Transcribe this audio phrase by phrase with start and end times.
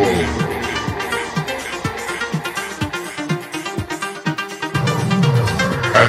[0.00, 0.04] At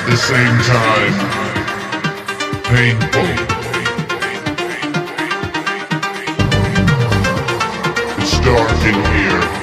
[0.06, 1.16] the same time,
[2.66, 3.30] painful.
[8.22, 9.59] It's dark in here.